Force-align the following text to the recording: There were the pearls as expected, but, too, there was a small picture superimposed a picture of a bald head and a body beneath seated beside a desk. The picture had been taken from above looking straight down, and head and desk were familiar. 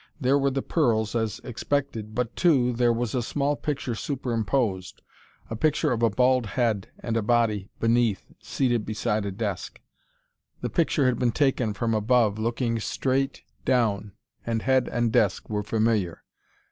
There 0.19 0.39
were 0.39 0.49
the 0.49 0.63
pearls 0.63 1.13
as 1.13 1.37
expected, 1.43 2.15
but, 2.15 2.35
too, 2.35 2.73
there 2.73 2.91
was 2.91 3.13
a 3.13 3.21
small 3.21 3.55
picture 3.55 3.93
superimposed 3.93 5.03
a 5.47 5.55
picture 5.55 5.91
of 5.91 6.01
a 6.01 6.09
bald 6.09 6.47
head 6.47 6.87
and 7.01 7.15
a 7.15 7.21
body 7.21 7.69
beneath 7.79 8.25
seated 8.39 8.83
beside 8.83 9.27
a 9.27 9.31
desk. 9.31 9.79
The 10.61 10.71
picture 10.71 11.05
had 11.05 11.19
been 11.19 11.33
taken 11.33 11.75
from 11.75 11.93
above 11.93 12.39
looking 12.39 12.79
straight 12.79 13.43
down, 13.63 14.13
and 14.43 14.63
head 14.63 14.89
and 14.91 15.11
desk 15.11 15.51
were 15.51 15.61
familiar. 15.61 16.23